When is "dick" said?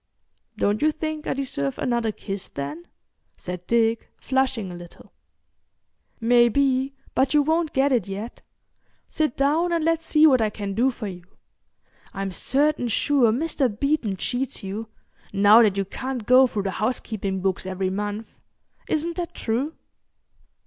3.67-4.09